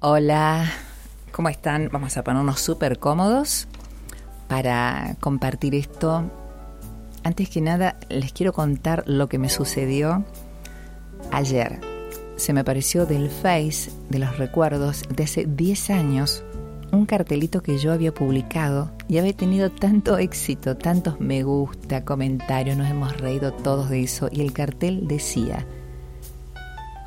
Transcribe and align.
Hola, 0.00 0.70
¿cómo 1.32 1.48
están? 1.48 1.88
Vamos 1.90 2.16
a 2.16 2.22
ponernos 2.22 2.60
súper 2.60 3.00
cómodos 3.00 3.66
para 4.46 5.16
compartir 5.18 5.74
esto. 5.74 6.30
Antes 7.24 7.50
que 7.50 7.60
nada, 7.60 7.98
les 8.08 8.32
quiero 8.32 8.52
contar 8.52 9.02
lo 9.08 9.28
que 9.28 9.38
me 9.38 9.48
sucedió 9.48 10.24
ayer. 11.32 11.80
Se 12.36 12.52
me 12.52 12.60
apareció 12.60 13.06
del 13.06 13.28
Face 13.28 13.90
de 14.08 14.20
los 14.20 14.38
recuerdos 14.38 15.02
de 15.12 15.24
hace 15.24 15.46
10 15.46 15.90
años 15.90 16.44
un 16.92 17.04
cartelito 17.04 17.60
que 17.60 17.78
yo 17.78 17.92
había 17.92 18.14
publicado 18.14 18.92
y 19.08 19.18
había 19.18 19.32
tenido 19.32 19.68
tanto 19.68 20.16
éxito, 20.16 20.76
tantos 20.76 21.18
me 21.18 21.42
gusta, 21.42 22.04
comentarios, 22.04 22.76
nos 22.76 22.88
hemos 22.88 23.16
reído 23.16 23.52
todos 23.52 23.90
de 23.90 24.04
eso 24.04 24.28
y 24.30 24.42
el 24.42 24.52
cartel 24.52 25.08
decía, 25.08 25.66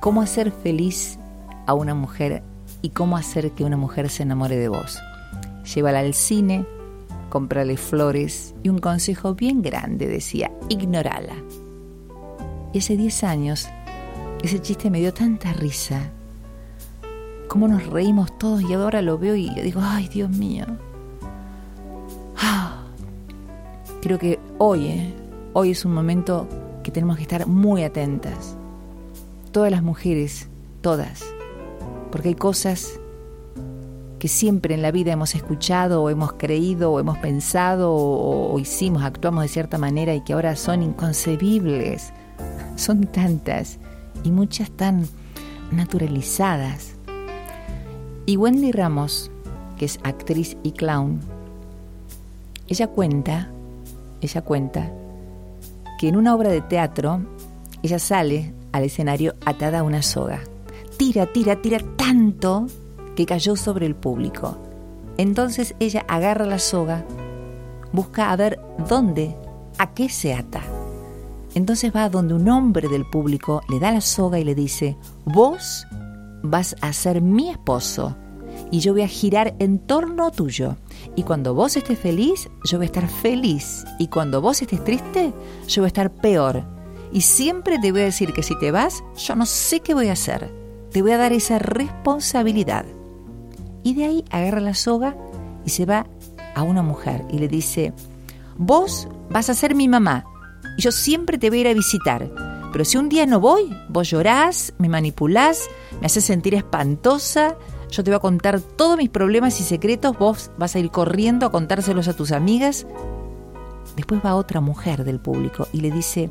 ¿cómo 0.00 0.22
hacer 0.22 0.50
feliz 0.50 1.20
a 1.68 1.74
una 1.74 1.94
mujer 1.94 2.42
y 2.82 2.90
cómo 2.90 3.16
hacer 3.16 3.52
que 3.52 3.64
una 3.64 3.76
mujer 3.76 4.08
se 4.08 4.22
enamore 4.22 4.56
de 4.56 4.68
vos. 4.68 4.98
Llévala 5.74 6.00
al 6.00 6.14
cine, 6.14 6.66
cómprale 7.28 7.76
flores 7.76 8.54
y 8.62 8.68
un 8.68 8.78
consejo 8.78 9.34
bien 9.34 9.62
grande 9.62 10.06
decía, 10.06 10.50
ignorala. 10.68 11.34
Y 12.72 12.78
hace 12.78 12.96
10 12.96 13.24
años, 13.24 13.68
ese 14.42 14.60
chiste 14.60 14.90
me 14.90 15.00
dio 15.00 15.12
tanta 15.12 15.52
risa. 15.52 16.10
Cómo 17.48 17.66
nos 17.66 17.86
reímos 17.86 18.36
todos 18.38 18.62
y 18.62 18.72
ahora 18.72 19.02
lo 19.02 19.18
veo 19.18 19.34
y 19.34 19.48
digo, 19.60 19.80
ay 19.82 20.08
Dios 20.08 20.30
mío. 20.30 20.66
Ah. 22.36 22.84
Creo 24.02 24.18
que 24.18 24.38
hoy, 24.58 24.86
eh, 24.86 25.14
hoy 25.52 25.72
es 25.72 25.84
un 25.84 25.92
momento 25.92 26.48
que 26.82 26.90
tenemos 26.90 27.16
que 27.16 27.22
estar 27.22 27.46
muy 27.46 27.82
atentas. 27.82 28.56
Todas 29.52 29.70
las 29.70 29.82
mujeres, 29.82 30.48
todas, 30.80 31.24
porque 32.10 32.28
hay 32.28 32.34
cosas 32.34 33.00
que 34.20 34.28
siempre 34.28 34.74
en 34.74 34.82
la 34.82 34.92
vida 34.92 35.12
hemos 35.12 35.34
escuchado 35.34 36.02
o 36.02 36.10
hemos 36.10 36.34
creído 36.34 36.92
o 36.92 37.00
hemos 37.00 37.18
pensado 37.18 37.92
o, 37.92 38.58
hicimos, 38.58 39.02
actuamos 39.02 39.42
de 39.42 39.48
cierta 39.48 39.78
manera 39.78 40.14
y 40.14 40.20
que 40.20 40.34
ahora 40.34 40.54
son 40.56 40.82
inconcebibles. 40.82 42.12
Son 42.76 43.06
tantas 43.06 43.78
y 44.22 44.30
muchas 44.30 44.70
tan 44.70 45.08
naturalizadas. 45.72 46.96
Y 48.26 48.36
Wendy 48.36 48.72
Ramos, 48.72 49.30
que 49.78 49.86
es 49.86 49.98
actriz 50.04 50.56
y 50.62 50.72
clown, 50.72 51.20
ella 52.68 52.88
cuenta, 52.88 53.50
ella 54.20 54.42
cuenta 54.42 54.92
que 55.98 56.08
en 56.08 56.16
una 56.16 56.34
obra 56.34 56.50
de 56.50 56.60
teatro 56.60 57.22
ella 57.82 57.98
sale 57.98 58.52
al 58.72 58.84
escenario 58.84 59.34
atada 59.46 59.80
a 59.80 59.82
una 59.82 60.02
soga 60.02 60.42
tira, 61.00 61.24
tira, 61.24 61.62
tira 61.62 61.78
tanto 61.96 62.66
que 63.16 63.24
cayó 63.24 63.56
sobre 63.56 63.86
el 63.86 63.94
público. 63.94 64.58
Entonces 65.16 65.74
ella 65.80 66.04
agarra 66.06 66.44
la 66.44 66.58
soga, 66.58 67.06
busca 67.90 68.30
a 68.30 68.36
ver 68.36 68.60
dónde, 68.86 69.34
a 69.78 69.94
qué 69.94 70.10
se 70.10 70.34
ata. 70.34 70.60
Entonces 71.54 71.90
va 71.96 72.04
a 72.04 72.10
donde 72.10 72.34
un 72.34 72.50
hombre 72.50 72.86
del 72.88 73.08
público 73.08 73.62
le 73.70 73.80
da 73.80 73.92
la 73.92 74.02
soga 74.02 74.38
y 74.38 74.44
le 74.44 74.54
dice, 74.54 74.98
vos 75.24 75.86
vas 76.42 76.76
a 76.82 76.92
ser 76.92 77.22
mi 77.22 77.48
esposo 77.48 78.14
y 78.70 78.80
yo 78.80 78.92
voy 78.92 79.00
a 79.00 79.08
girar 79.08 79.54
en 79.58 79.78
torno 79.78 80.30
tuyo. 80.30 80.76
Y 81.16 81.22
cuando 81.22 81.54
vos 81.54 81.78
estés 81.78 81.98
feliz, 81.98 82.50
yo 82.64 82.76
voy 82.76 82.84
a 82.84 82.92
estar 82.92 83.08
feliz. 83.08 83.86
Y 83.98 84.08
cuando 84.08 84.42
vos 84.42 84.60
estés 84.60 84.84
triste, 84.84 85.32
yo 85.66 85.80
voy 85.80 85.86
a 85.86 85.94
estar 85.94 86.12
peor. 86.12 86.62
Y 87.10 87.22
siempre 87.22 87.78
te 87.78 87.90
voy 87.90 88.02
a 88.02 88.04
decir 88.04 88.34
que 88.34 88.42
si 88.42 88.54
te 88.58 88.70
vas, 88.70 89.02
yo 89.16 89.34
no 89.34 89.46
sé 89.46 89.80
qué 89.80 89.94
voy 89.94 90.08
a 90.08 90.12
hacer 90.12 90.59
te 90.92 91.02
voy 91.02 91.12
a 91.12 91.18
dar 91.18 91.32
esa 91.32 91.58
responsabilidad. 91.58 92.84
Y 93.82 93.94
de 93.94 94.04
ahí 94.04 94.24
agarra 94.30 94.60
la 94.60 94.74
soga 94.74 95.16
y 95.64 95.70
se 95.70 95.86
va 95.86 96.06
a 96.54 96.62
una 96.62 96.82
mujer 96.82 97.24
y 97.30 97.38
le 97.38 97.48
dice, 97.48 97.92
vos 98.56 99.08
vas 99.30 99.48
a 99.48 99.54
ser 99.54 99.74
mi 99.74 99.88
mamá 99.88 100.24
y 100.76 100.82
yo 100.82 100.92
siempre 100.92 101.38
te 101.38 101.48
voy 101.48 101.58
a 101.58 101.60
ir 101.62 101.68
a 101.68 101.74
visitar. 101.74 102.30
Pero 102.72 102.84
si 102.84 102.98
un 102.98 103.08
día 103.08 103.26
no 103.26 103.40
voy, 103.40 103.76
vos 103.88 104.10
llorás, 104.10 104.72
me 104.78 104.88
manipulás, 104.88 105.68
me 106.00 106.06
haces 106.06 106.24
sentir 106.24 106.54
espantosa, 106.54 107.56
yo 107.90 108.04
te 108.04 108.10
voy 108.10 108.16
a 108.16 108.20
contar 108.20 108.60
todos 108.60 108.96
mis 108.96 109.10
problemas 109.10 109.60
y 109.60 109.64
secretos, 109.64 110.16
vos 110.16 110.50
vas 110.56 110.76
a 110.76 110.78
ir 110.78 110.90
corriendo 110.90 111.46
a 111.46 111.50
contárselos 111.50 112.06
a 112.06 112.14
tus 112.14 112.30
amigas. 112.30 112.86
Después 113.96 114.20
va 114.24 114.36
otra 114.36 114.60
mujer 114.60 115.04
del 115.04 115.18
público 115.18 115.66
y 115.72 115.80
le 115.80 115.90
dice, 115.90 116.30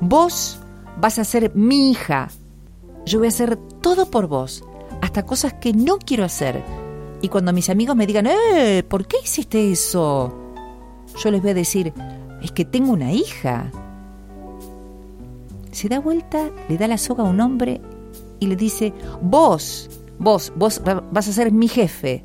vos 0.00 0.60
vas 0.98 1.18
a 1.18 1.24
ser 1.24 1.54
mi 1.54 1.90
hija, 1.90 2.28
yo 3.06 3.18
voy 3.18 3.26
a 3.26 3.28
hacer 3.28 3.56
todo 3.56 4.10
por 4.10 4.26
vos, 4.26 4.64
hasta 5.00 5.24
cosas 5.24 5.54
que 5.54 5.72
no 5.72 5.98
quiero 5.98 6.24
hacer. 6.24 6.62
Y 7.22 7.28
cuando 7.28 7.52
mis 7.52 7.70
amigos 7.70 7.96
me 7.96 8.06
digan, 8.06 8.26
¡eh! 8.26 8.82
¿Por 8.88 9.06
qué 9.06 9.18
hiciste 9.22 9.70
eso? 9.70 10.34
Yo 11.22 11.30
les 11.30 11.40
voy 11.40 11.50
a 11.52 11.54
decir, 11.54 11.92
es 12.42 12.52
que 12.52 12.64
tengo 12.64 12.92
una 12.92 13.12
hija. 13.12 13.70
Se 15.70 15.88
da 15.88 16.00
vuelta, 16.00 16.50
le 16.68 16.76
da 16.76 16.86
la 16.86 16.98
soga 16.98 17.24
a 17.24 17.30
un 17.30 17.40
hombre 17.40 17.80
y 18.40 18.46
le 18.46 18.56
dice, 18.56 18.92
vos, 19.22 19.90
vos, 20.18 20.52
vos 20.56 20.82
vas 20.84 21.28
a 21.28 21.32
ser 21.32 21.52
mi 21.52 21.68
jefe. 21.68 22.24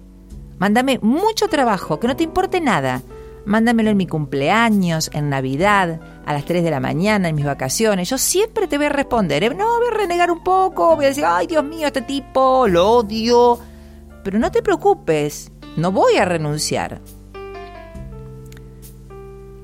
Mándame 0.58 1.00
mucho 1.02 1.48
trabajo, 1.48 2.00
que 2.00 2.08
no 2.08 2.16
te 2.16 2.26
importe 2.26 2.60
nada. 2.60 3.02
Mándamelo 3.46 3.90
en 3.90 3.98
mi 3.98 4.06
cumpleaños, 4.06 5.10
en 5.14 5.30
Navidad, 5.30 6.02
a 6.30 6.34
las 6.34 6.46
3 6.46 6.64
de 6.64 6.70
la 6.70 6.80
mañana, 6.80 7.28
en 7.28 7.34
mis 7.34 7.44
vacaciones. 7.44 8.08
Yo 8.08 8.20
siempre 8.20 8.68
te 8.68 8.78
voy 8.78 8.86
a 8.86 8.90
responder. 8.90 9.44
¿eh? 9.44 9.50
No, 9.50 9.66
voy 9.80 9.88
a 9.92 9.98
renegar 9.98 10.30
un 10.30 10.44
poco, 10.44 10.96
voy 10.96 11.06
a 11.06 11.08
decir, 11.08 11.26
ay 11.26 11.48
Dios 11.48 11.64
mío, 11.64 11.88
este 11.88 12.04
tipo, 12.04 12.68
lo 12.68 12.88
odio. 12.88 13.58
Pero 14.24 14.38
no 14.38 14.52
te 14.52 14.62
preocupes, 14.62 15.52
no 15.76 15.92
voy 15.92 16.18
a 16.18 16.26
renunciar. 16.26 17.02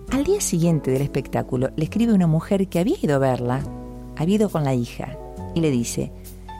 Al 0.09 0.23
día 0.23 0.41
siguiente 0.41 0.89
del 0.89 1.03
espectáculo 1.03 1.69
le 1.75 1.83
escribe 1.83 2.13
una 2.13 2.25
mujer 2.25 2.67
que 2.67 2.79
había 2.79 2.95
ido 2.99 3.17
a 3.17 3.19
verla, 3.19 3.61
había 4.17 4.37
ido 4.37 4.49
con 4.49 4.63
la 4.63 4.73
hija, 4.73 5.19
y 5.53 5.61
le 5.61 5.69
dice, 5.69 6.11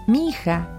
mi 0.06 0.30
hija 0.30 0.70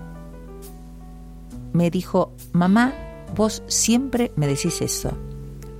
me 1.72 1.90
dijo, 1.90 2.32
mamá, 2.52 2.94
vos 3.34 3.64
siempre 3.66 4.30
me 4.36 4.46
decís 4.46 4.80
eso 4.82 5.10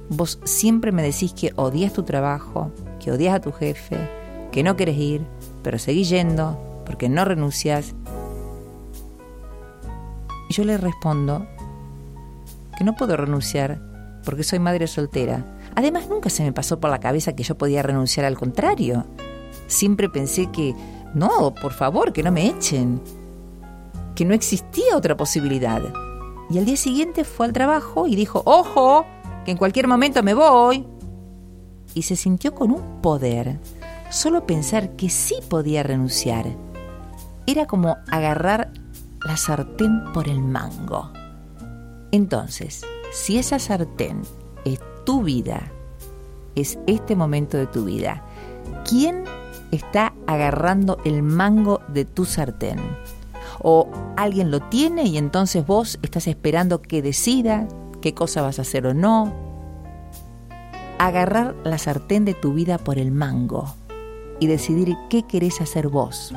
vos 0.08 0.38
siempre 0.44 0.92
me 0.92 1.02
decís 1.02 1.32
que 1.32 1.52
odias 1.56 1.92
tu 1.92 2.02
trabajo, 2.02 2.70
que 3.06 3.12
odias 3.12 3.36
a 3.36 3.40
tu 3.40 3.52
jefe, 3.52 3.96
que 4.50 4.64
no 4.64 4.76
querés 4.76 4.98
ir, 4.98 5.24
pero 5.62 5.78
seguís 5.78 6.08
yendo 6.08 6.82
porque 6.84 7.08
no 7.08 7.24
renuncias. 7.24 7.94
Yo 10.50 10.64
le 10.64 10.76
respondo 10.76 11.46
que 12.76 12.82
no 12.82 12.96
puedo 12.96 13.16
renunciar 13.16 13.80
porque 14.24 14.42
soy 14.42 14.58
madre 14.58 14.88
soltera. 14.88 15.44
Además, 15.76 16.08
nunca 16.08 16.30
se 16.30 16.42
me 16.42 16.52
pasó 16.52 16.80
por 16.80 16.90
la 16.90 16.98
cabeza 16.98 17.36
que 17.36 17.44
yo 17.44 17.56
podía 17.56 17.80
renunciar 17.80 18.26
al 18.26 18.36
contrario. 18.36 19.06
Siempre 19.68 20.08
pensé 20.08 20.50
que, 20.50 20.74
no, 21.14 21.54
por 21.54 21.74
favor, 21.74 22.12
que 22.12 22.24
no 22.24 22.32
me 22.32 22.48
echen, 22.48 23.00
que 24.16 24.24
no 24.24 24.34
existía 24.34 24.96
otra 24.96 25.16
posibilidad. 25.16 25.80
Y 26.50 26.58
al 26.58 26.64
día 26.64 26.76
siguiente 26.76 27.22
fue 27.22 27.46
al 27.46 27.52
trabajo 27.52 28.08
y 28.08 28.16
dijo, 28.16 28.42
ojo, 28.44 29.06
que 29.44 29.52
en 29.52 29.58
cualquier 29.58 29.86
momento 29.86 30.24
me 30.24 30.34
voy. 30.34 30.84
Y 31.96 32.02
se 32.02 32.14
sintió 32.14 32.54
con 32.54 32.72
un 32.72 33.00
poder. 33.00 33.58
Solo 34.10 34.46
pensar 34.46 34.96
que 34.96 35.08
sí 35.08 35.36
podía 35.48 35.82
renunciar. 35.82 36.44
Era 37.46 37.66
como 37.66 37.96
agarrar 38.10 38.70
la 39.24 39.38
sartén 39.38 40.12
por 40.12 40.28
el 40.28 40.42
mango. 40.42 41.10
Entonces, 42.12 42.82
si 43.14 43.38
esa 43.38 43.58
sartén 43.58 44.20
es 44.66 44.78
tu 45.06 45.22
vida, 45.22 45.72
es 46.54 46.78
este 46.86 47.16
momento 47.16 47.56
de 47.56 47.66
tu 47.66 47.86
vida, 47.86 48.22
¿quién 48.86 49.24
está 49.70 50.12
agarrando 50.26 50.98
el 51.06 51.22
mango 51.22 51.80
de 51.88 52.04
tu 52.04 52.26
sartén? 52.26 52.78
¿O 53.62 53.88
alguien 54.18 54.50
lo 54.50 54.60
tiene 54.60 55.04
y 55.04 55.16
entonces 55.16 55.66
vos 55.66 55.98
estás 56.02 56.26
esperando 56.26 56.82
que 56.82 57.00
decida 57.00 57.66
qué 58.02 58.12
cosa 58.12 58.42
vas 58.42 58.58
a 58.58 58.62
hacer 58.62 58.86
o 58.86 58.92
no. 58.92 59.45
Agarrar 60.98 61.54
la 61.64 61.78
sartén 61.78 62.24
de 62.24 62.34
tu 62.34 62.54
vida 62.54 62.78
por 62.78 62.98
el 62.98 63.10
mango 63.10 63.74
y 64.40 64.46
decidir 64.46 64.96
qué 65.10 65.22
querés 65.22 65.60
hacer 65.60 65.88
vos. 65.88 66.32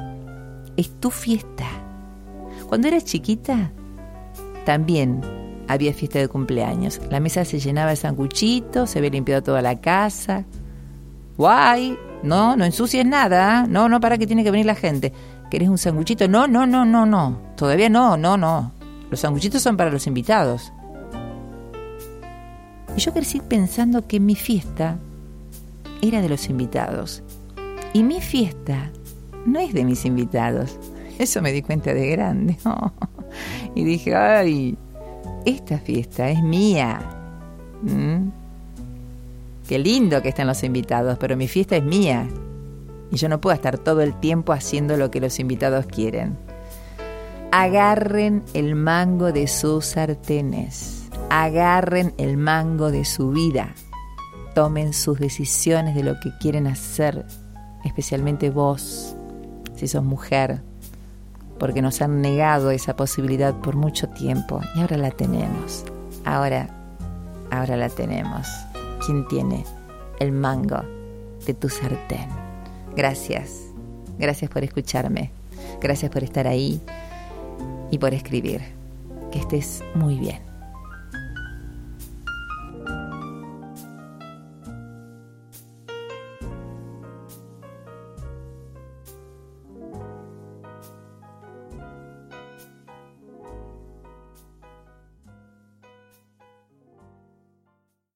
Es 0.78 0.90
tu 1.00 1.12
fiesta. 1.12 1.66
Cuando 2.68 2.88
eras 2.88 3.06
chiquita, 3.06 3.72
también 4.66 5.22
había 5.68 5.94
fiesta 5.94 6.20
de 6.20 6.28
cumpleaños. 6.28 7.00
La 7.10 7.20
mesa 7.20 7.46
se 7.46 7.60
llenaba 7.60 7.92
de 7.92 7.96
sanguchitos, 7.96 8.90
se 8.90 9.00
había 9.00 9.12
limpiado 9.12 9.44
toda 9.44 9.62
la 9.62 9.80
casa. 9.80 10.46
Guay, 11.38 11.98
no, 12.24 12.56
no 12.56 12.66
ensucies 12.66 13.06
nada. 13.06 13.66
No, 13.68 13.88
no, 13.88 14.00
para 14.00 14.18
que 14.18 14.28
tiene 14.28 14.44
que 14.44 14.52
venir 14.52 14.66
la 14.66 14.76
gente. 14.76 15.14
¿Querés 15.50 15.70
un 15.70 15.78
sanguchito? 15.78 16.28
No, 16.28 16.48
no, 16.48 16.66
no, 16.66 16.86
no, 16.86 17.06
no. 17.06 17.40
Todavía 17.56 17.90
no, 17.90 18.18
no, 18.18 18.38
no. 18.38 18.72
Los 19.10 19.22
sanguchitos 19.22 19.62
son 19.62 19.78
para 19.78 19.90
los 19.90 20.06
invitados. 20.06 20.72
Y 22.96 23.00
yo 23.00 23.14
crecí 23.14 23.40
pensando 23.40 24.08
que 24.08 24.20
mi 24.20 24.36
fiesta 24.36 24.98
era 26.02 26.22
de 26.22 26.30
los 26.30 26.50
invitados. 26.50 27.24
Y 27.94 28.04
mi 28.04 28.22
fiesta 28.22 28.92
no 29.46 29.60
es 29.60 29.74
de 29.74 29.84
mis 29.84 30.06
invitados. 30.06 30.78
Eso 31.18 31.42
me 31.42 31.52
di 31.52 31.62
cuenta 31.62 31.94
de 31.94 32.10
grande. 32.10 32.58
y 33.76 33.84
dije, 33.84 34.16
ay, 34.16 34.78
esta 35.46 35.78
fiesta 35.80 36.30
es 36.30 36.42
mía. 36.42 37.00
¿Mm? 37.82 38.30
Qué 39.68 39.80
lindo 39.80 40.22
que 40.22 40.30
estén 40.30 40.48
los 40.48 40.64
invitados, 40.64 41.18
pero 41.20 41.38
mi 41.38 41.48
fiesta 41.48 41.76
es 41.76 41.84
mía. 41.84 42.28
Y 43.12 43.18
yo 43.18 43.30
no 43.30 43.42
puedo 43.42 43.56
estar 43.56 43.78
todo 43.78 44.02
el 44.02 44.20
tiempo 44.20 44.54
haciendo 44.54 44.98
lo 44.98 45.12
que 45.12 45.20
los 45.20 45.40
invitados 45.40 45.86
quieren. 45.86 46.38
Agarren 47.52 48.44
el 48.54 48.76
mango 48.76 49.32
de 49.32 49.48
sus 49.48 49.86
sartenes. 49.86 50.99
Agarren 51.30 52.14
el 52.18 52.38
mango 52.38 52.92
de 52.92 53.06
su 53.06 53.30
vida. 53.30 53.76
Tomen 54.56 54.94
sus 54.94 55.20
decisiones 55.20 55.96
de 55.96 56.04
lo 56.04 56.20
que 56.20 56.32
quieren 56.40 56.66
hacer, 56.66 57.26
especialmente 57.84 58.50
vos, 58.50 59.16
si 59.76 59.88
sos 59.88 60.04
mujer, 60.04 60.62
porque 61.60 61.82
nos 61.82 62.02
han 62.02 62.22
negado 62.22 62.72
esa 62.72 62.96
posibilidad 62.96 63.54
por 63.54 63.76
mucho 63.76 64.10
tiempo 64.10 64.60
y 64.76 64.82
ahora 64.82 64.98
la 64.98 65.12
tenemos. 65.12 65.86
Ahora, 66.26 66.68
ahora 67.52 67.78
la 67.78 67.90
tenemos. 67.90 68.48
¿Quién 69.06 69.28
tiene 69.28 69.66
el 70.20 70.32
mango 70.32 70.82
de 71.46 71.54
tu 71.54 71.70
sartén? 71.70 72.28
Gracias, 72.96 73.66
gracias 74.18 74.50
por 74.50 74.64
escucharme, 74.64 75.32
gracias 75.80 76.12
por 76.12 76.24
estar 76.24 76.48
ahí 76.48 76.82
y 77.92 78.00
por 78.00 78.14
escribir. 78.14 78.62
Que 79.32 79.40
estés 79.40 79.84
muy 79.94 80.18
bien. 80.18 80.49